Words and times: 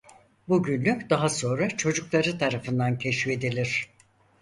Bu 0.47 0.63
günlük 0.63 1.09
daha 1.09 1.29
sonra 1.29 1.69
çocukları 1.69 2.37
tarafından 2.37 2.97
keşfedilir. 2.97 3.89